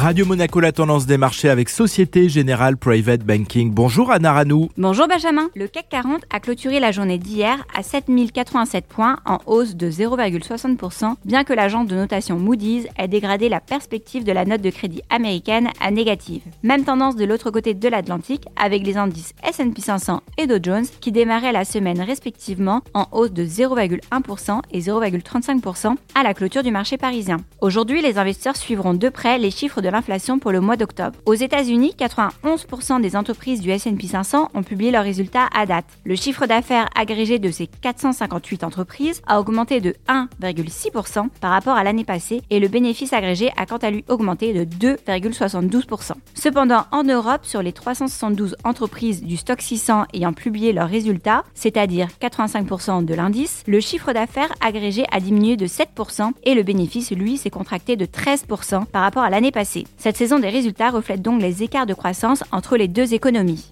[0.00, 3.70] Radio Monaco, la tendance des marchés avec Société Générale Private Banking.
[3.70, 4.70] Bonjour Anna Ranou.
[4.78, 5.50] Bonjour Benjamin.
[5.54, 11.16] Le CAC 40 a clôturé la journée d'hier à 7087 points en hausse de 0,60%,
[11.26, 15.02] bien que l'agence de notation Moody's ait dégradé la perspective de la note de crédit
[15.10, 16.44] américaine à négative.
[16.62, 20.86] Même tendance de l'autre côté de l'Atlantique avec les indices S&P 500 et Dow Jones
[21.02, 26.70] qui démarraient la semaine respectivement en hausse de 0,1% et 0,35% à la clôture du
[26.70, 27.36] marché parisien.
[27.60, 31.18] Aujourd'hui, les investisseurs suivront de près les chiffres de l'inflation pour le mois d'octobre.
[31.26, 35.86] Aux États-Unis, 91% des entreprises du S&P 500 ont publié leurs résultats à date.
[36.04, 41.84] Le chiffre d'affaires agrégé de ces 458 entreprises a augmenté de 1,6% par rapport à
[41.84, 46.12] l'année passée et le bénéfice agrégé a quant à lui augmenté de 2,72%.
[46.34, 52.08] Cependant, en Europe, sur les 372 entreprises du stock 600 ayant publié leurs résultats, c'est-à-dire
[52.20, 57.36] 85% de l'indice, le chiffre d'affaires agrégé a diminué de 7% et le bénéfice, lui,
[57.36, 59.79] s'est contracté de 13% par rapport à l'année passée.
[59.98, 63.70] Cette saison des résultats reflète donc les écarts de croissance entre les deux économies.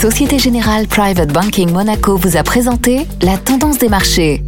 [0.00, 4.42] Société Générale Private Banking Monaco vous a présenté la tendance des marchés.